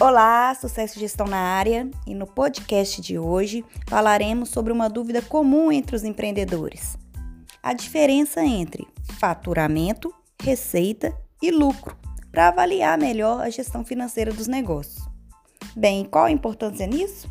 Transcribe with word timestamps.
Olá, 0.00 0.52
sucesso 0.56 0.98
e 0.98 1.00
gestão 1.00 1.24
na 1.24 1.38
área. 1.38 1.88
E 2.04 2.16
no 2.16 2.26
podcast 2.26 3.00
de 3.00 3.16
hoje 3.16 3.64
falaremos 3.86 4.48
sobre 4.48 4.72
uma 4.72 4.90
dúvida 4.90 5.22
comum 5.22 5.70
entre 5.70 5.94
os 5.94 6.02
empreendedores: 6.02 6.98
a 7.62 7.72
diferença 7.72 8.44
entre 8.44 8.88
faturamento, 9.20 10.12
receita 10.42 11.16
e 11.40 11.52
lucro, 11.52 11.96
para 12.32 12.48
avaliar 12.48 12.98
melhor 12.98 13.40
a 13.40 13.48
gestão 13.48 13.84
financeira 13.84 14.32
dos 14.32 14.48
negócios. 14.48 15.08
Bem, 15.76 16.04
qual 16.04 16.24
a 16.24 16.30
importância 16.30 16.88
nisso? 16.88 17.30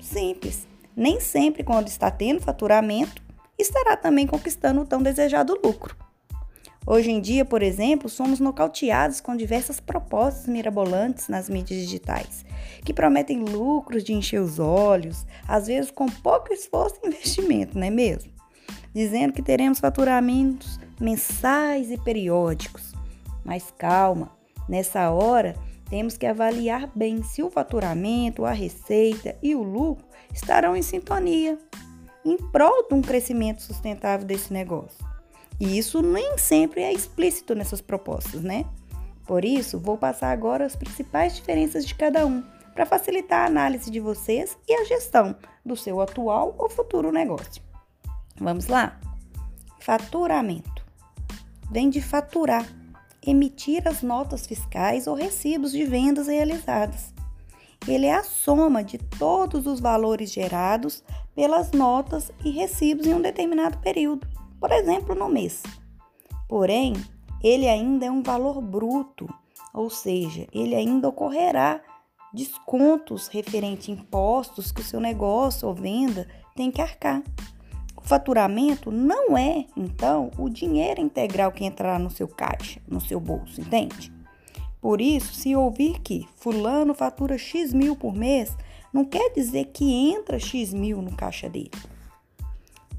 Simples. 0.00 0.68
Nem 0.96 1.18
sempre, 1.18 1.64
quando 1.64 1.88
está 1.88 2.12
tendo 2.12 2.40
faturamento, 2.40 3.20
estará 3.58 3.96
também 3.96 4.24
conquistando 4.24 4.82
o 4.82 4.86
tão 4.86 5.02
desejado 5.02 5.58
lucro. 5.64 5.96
Hoje 6.86 7.10
em 7.10 7.18
dia, 7.18 7.46
por 7.46 7.62
exemplo, 7.62 8.10
somos 8.10 8.38
nocauteados 8.38 9.18
com 9.18 9.34
diversas 9.34 9.80
propostas 9.80 10.46
mirabolantes 10.46 11.28
nas 11.28 11.48
mídias 11.48 11.80
digitais, 11.80 12.44
que 12.84 12.92
prometem 12.92 13.42
lucros 13.42 14.04
de 14.04 14.12
encher 14.12 14.38
os 14.38 14.58
olhos, 14.58 15.26
às 15.48 15.66
vezes 15.66 15.90
com 15.90 16.06
pouco 16.06 16.52
esforço 16.52 16.96
e 17.02 17.08
investimento, 17.08 17.78
não 17.78 17.86
é 17.86 17.90
mesmo? 17.90 18.30
Dizendo 18.92 19.32
que 19.32 19.40
teremos 19.40 19.80
faturamentos 19.80 20.78
mensais 21.00 21.90
e 21.90 21.96
periódicos. 21.96 22.92
Mas 23.42 23.72
calma, 23.78 24.30
nessa 24.68 25.10
hora 25.10 25.56
temos 25.88 26.18
que 26.18 26.26
avaliar 26.26 26.90
bem 26.94 27.22
se 27.22 27.42
o 27.42 27.50
faturamento, 27.50 28.44
a 28.44 28.52
receita 28.52 29.34
e 29.42 29.54
o 29.54 29.62
lucro 29.62 30.04
estarão 30.34 30.76
em 30.76 30.82
sintonia, 30.82 31.58
em 32.22 32.36
prol 32.36 32.86
de 32.86 32.94
um 32.94 33.00
crescimento 33.00 33.62
sustentável 33.62 34.26
desse 34.26 34.52
negócio. 34.52 35.13
E 35.60 35.78
isso 35.78 36.02
nem 36.02 36.36
sempre 36.36 36.82
é 36.82 36.92
explícito 36.92 37.54
nessas 37.54 37.80
propostas, 37.80 38.42
né? 38.42 38.64
Por 39.26 39.44
isso, 39.44 39.78
vou 39.78 39.96
passar 39.96 40.30
agora 40.30 40.66
as 40.66 40.76
principais 40.76 41.34
diferenças 41.34 41.86
de 41.86 41.94
cada 41.94 42.26
um, 42.26 42.42
para 42.74 42.84
facilitar 42.84 43.42
a 43.42 43.46
análise 43.46 43.90
de 43.90 44.00
vocês 44.00 44.58
e 44.68 44.74
a 44.74 44.84
gestão 44.84 45.34
do 45.64 45.76
seu 45.76 46.00
atual 46.00 46.54
ou 46.58 46.68
futuro 46.68 47.12
negócio. 47.12 47.62
Vamos 48.38 48.66
lá? 48.66 48.98
Faturamento. 49.80 50.84
Vem 51.70 51.88
de 51.88 52.02
faturar, 52.02 52.66
emitir 53.24 53.86
as 53.86 54.02
notas 54.02 54.46
fiscais 54.46 55.06
ou 55.06 55.14
recibos 55.14 55.72
de 55.72 55.84
vendas 55.84 56.26
realizadas. 56.26 57.14
Ele 57.86 58.06
é 58.06 58.14
a 58.14 58.24
soma 58.24 58.82
de 58.82 58.98
todos 58.98 59.66
os 59.66 59.78
valores 59.78 60.32
gerados 60.32 61.02
pelas 61.34 61.70
notas 61.72 62.30
e 62.44 62.50
recibos 62.50 63.06
em 63.06 63.14
um 63.14 63.20
determinado 63.20 63.78
período 63.78 64.26
por 64.64 64.72
exemplo, 64.72 65.14
no 65.14 65.28
mês. 65.28 65.62
Porém, 66.48 66.94
ele 67.42 67.68
ainda 67.68 68.06
é 68.06 68.10
um 68.10 68.22
valor 68.22 68.62
bruto, 68.62 69.28
ou 69.74 69.90
seja, 69.90 70.46
ele 70.54 70.74
ainda 70.74 71.06
ocorrerá 71.06 71.82
descontos 72.32 73.28
referente 73.28 73.90
a 73.90 73.94
impostos 73.94 74.72
que 74.72 74.80
o 74.80 74.84
seu 74.84 75.00
negócio 75.00 75.68
ou 75.68 75.74
venda 75.74 76.26
tem 76.56 76.70
que 76.70 76.80
arcar. 76.80 77.22
O 77.94 78.00
faturamento 78.00 78.90
não 78.90 79.36
é, 79.36 79.66
então, 79.76 80.30
o 80.38 80.48
dinheiro 80.48 80.98
integral 80.98 81.52
que 81.52 81.66
entrará 81.66 81.98
no 81.98 82.08
seu 82.08 82.26
caixa, 82.26 82.80
no 82.88 83.02
seu 83.02 83.20
bolso, 83.20 83.60
entende? 83.60 84.10
Por 84.80 84.98
isso, 84.98 85.34
se 85.34 85.54
ouvir 85.54 86.00
que 86.00 86.26
fulano 86.36 86.94
fatura 86.94 87.36
X 87.36 87.74
mil 87.74 87.94
por 87.94 88.14
mês, 88.14 88.56
não 88.90 89.04
quer 89.04 89.30
dizer 89.34 89.66
que 89.74 89.92
entra 89.92 90.38
X 90.38 90.72
mil 90.72 91.02
no 91.02 91.14
caixa 91.14 91.50
dele. 91.50 91.70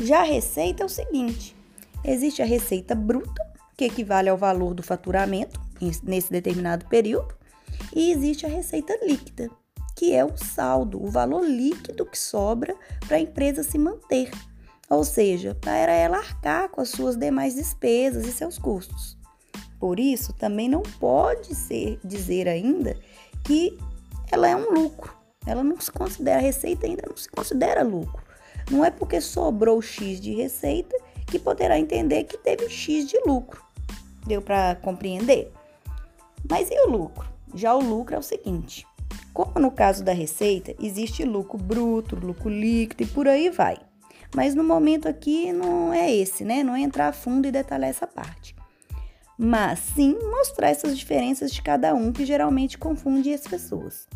Já 0.00 0.20
a 0.20 0.24
receita 0.24 0.82
é 0.82 0.86
o 0.86 0.88
seguinte: 0.88 1.56
existe 2.04 2.40
a 2.40 2.46
receita 2.46 2.94
bruta, 2.94 3.42
que 3.76 3.84
equivale 3.84 4.28
ao 4.28 4.36
valor 4.36 4.74
do 4.74 4.82
faturamento 4.82 5.60
nesse 6.02 6.30
determinado 6.30 6.86
período, 6.86 7.34
e 7.94 8.12
existe 8.12 8.46
a 8.46 8.48
receita 8.48 8.96
líquida, 9.04 9.50
que 9.96 10.14
é 10.14 10.24
o 10.24 10.36
saldo, 10.36 11.02
o 11.02 11.10
valor 11.10 11.44
líquido 11.44 12.06
que 12.06 12.18
sobra 12.18 12.76
para 13.06 13.16
a 13.16 13.20
empresa 13.20 13.62
se 13.62 13.78
manter, 13.78 14.30
ou 14.88 15.04
seja, 15.04 15.56
para 15.60 15.92
ela 15.92 16.18
arcar 16.18 16.68
com 16.68 16.80
as 16.80 16.90
suas 16.90 17.16
demais 17.16 17.54
despesas 17.54 18.26
e 18.26 18.32
seus 18.32 18.58
custos. 18.58 19.18
Por 19.78 19.98
isso, 19.98 20.32
também 20.32 20.68
não 20.68 20.82
pode 20.82 21.54
ser 21.54 22.00
dizer 22.04 22.48
ainda 22.48 22.96
que 23.44 23.78
ela 24.30 24.48
é 24.48 24.56
um 24.56 24.72
lucro. 24.72 25.16
Ela 25.46 25.62
não 25.62 25.80
se 25.80 25.90
considera 25.90 26.40
receita 26.40 26.86
ainda 26.86 27.02
não 27.08 27.16
se 27.16 27.28
considera 27.28 27.82
lucro. 27.82 28.22
Não 28.70 28.84
é 28.84 28.90
porque 28.90 29.20
sobrou 29.20 29.80
X 29.80 30.20
de 30.20 30.34
receita 30.34 30.96
que 31.26 31.38
poderá 31.38 31.78
entender 31.78 32.24
que 32.24 32.36
teve 32.38 32.68
X 32.68 33.06
de 33.06 33.18
lucro. 33.26 33.62
Deu 34.26 34.42
para 34.42 34.76
compreender? 34.76 35.52
Mas 36.48 36.70
e 36.70 36.86
o 36.86 36.90
lucro? 36.90 37.28
Já 37.54 37.74
o 37.74 37.80
lucro 37.80 38.14
é 38.14 38.18
o 38.18 38.22
seguinte: 38.22 38.86
como 39.32 39.60
no 39.60 39.70
caso 39.70 40.02
da 40.02 40.12
receita, 40.12 40.74
existe 40.80 41.24
lucro 41.24 41.58
bruto, 41.58 42.16
lucro 42.16 42.48
líquido 42.48 43.04
e 43.04 43.06
por 43.06 43.28
aí 43.28 43.50
vai. 43.50 43.78
Mas 44.34 44.54
no 44.54 44.64
momento 44.64 45.08
aqui 45.08 45.52
não 45.52 45.92
é 45.92 46.12
esse, 46.12 46.44
né? 46.44 46.62
Não 46.62 46.74
é 46.74 46.80
entrar 46.80 47.08
a 47.08 47.12
fundo 47.12 47.46
e 47.46 47.52
detalhar 47.52 47.88
essa 47.88 48.06
parte. 48.06 48.54
Mas 49.38 49.78
sim 49.78 50.18
mostrar 50.20 50.70
essas 50.70 50.98
diferenças 50.98 51.52
de 51.52 51.62
cada 51.62 51.94
um 51.94 52.12
que 52.12 52.26
geralmente 52.26 52.76
confunde 52.76 53.32
as 53.32 53.42
pessoas. 53.42 54.08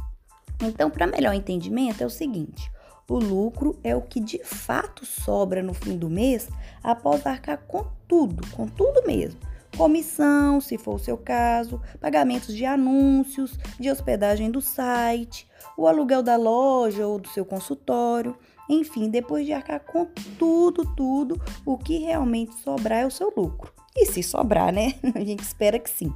Então, 0.61 0.91
para 0.91 1.07
melhor 1.07 1.33
entendimento, 1.35 2.03
é 2.03 2.07
o 2.07 2.11
seguinte: 2.11 2.72
o 3.13 3.19
lucro 3.19 3.79
é 3.85 3.95
o 3.95 4.01
que 4.01 4.19
de 4.19 4.43
fato 4.43 5.05
sobra 5.05 5.63
no 5.63 5.75
fim 5.75 5.99
do 5.99 6.09
mês 6.09 6.49
após 6.83 7.27
arcar 7.27 7.59
com 7.69 7.85
tudo, 8.09 8.47
com 8.53 8.67
tudo 8.67 9.07
mesmo. 9.07 9.39
Comissão, 9.77 10.61
se 10.61 10.79
for 10.79 10.95
o 10.95 10.99
seu 10.99 11.19
caso, 11.19 11.81
pagamentos 12.01 12.55
de 12.55 12.65
anúncios, 12.65 13.59
de 13.79 13.91
hospedagem 13.91 14.51
do 14.51 14.61
site, 14.61 15.47
o 15.77 15.87
aluguel 15.87 16.23
da 16.23 16.37
loja 16.37 17.07
ou 17.07 17.19
do 17.19 17.29
seu 17.29 17.45
consultório. 17.45 18.37
Enfim, 18.69 19.11
depois 19.11 19.45
de 19.45 19.53
arcar 19.53 19.81
com 19.81 20.07
tudo, 20.39 20.85
tudo, 20.95 21.41
o 21.67 21.77
que 21.77 21.99
realmente 21.99 22.55
sobrar 22.57 23.01
é 23.01 23.07
o 23.07 23.11
seu 23.11 23.33
lucro. 23.37 23.73
E 23.95 24.07
se 24.07 24.23
sobrar, 24.23 24.73
né? 24.73 24.95
A 25.15 25.21
gente 25.21 25.41
espera 25.41 25.79
que 25.79 25.91
sim. 25.91 26.13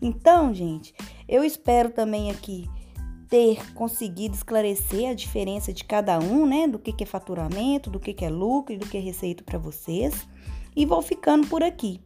Então, 0.00 0.52
gente, 0.52 0.94
eu 1.28 1.42
espero 1.44 1.88
também 1.88 2.30
aqui 2.30 2.68
ter 3.32 3.72
conseguido 3.72 4.34
esclarecer 4.34 5.08
a 5.08 5.14
diferença 5.14 5.72
de 5.72 5.84
cada 5.84 6.18
um, 6.18 6.44
né? 6.44 6.68
Do 6.68 6.78
que, 6.78 7.02
é 7.02 7.06
faturamento, 7.06 7.88
do 7.88 7.98
que, 7.98 8.14
é 8.22 8.28
lucro 8.28 8.74
e 8.74 8.76
do 8.76 8.86
que 8.86 8.98
é 8.98 9.00
receita 9.00 9.42
para 9.42 9.58
vocês. 9.58 10.28
E 10.76 10.84
vou 10.84 11.00
ficando 11.00 11.46
por 11.46 11.62
aqui. 11.62 11.98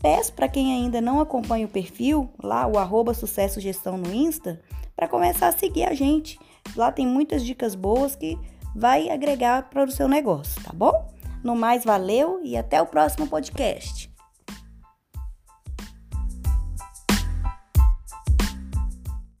Peço 0.00 0.32
para 0.32 0.48
quem 0.48 0.72
ainda 0.72 0.98
não 0.98 1.20
acompanha 1.20 1.66
o 1.66 1.68
perfil, 1.68 2.30
lá 2.42 2.66
o 2.66 2.78
arroba 2.78 3.12
Sucesso 3.12 3.60
Gestão 3.60 3.98
no 3.98 4.14
Insta, 4.14 4.62
para 4.96 5.06
começar 5.06 5.48
a 5.48 5.52
seguir 5.52 5.84
a 5.84 5.92
gente. 5.92 6.38
Lá 6.74 6.90
tem 6.90 7.06
muitas 7.06 7.44
dicas 7.44 7.74
boas 7.74 8.16
que 8.16 8.38
vai 8.74 9.10
agregar 9.10 9.68
para 9.68 9.84
o 9.84 9.92
seu 9.92 10.08
negócio, 10.08 10.58
tá 10.64 10.72
bom? 10.72 11.06
No 11.44 11.54
mais, 11.54 11.84
valeu 11.84 12.40
e 12.42 12.56
até 12.56 12.80
o 12.80 12.86
próximo 12.86 13.26
podcast. 13.26 14.11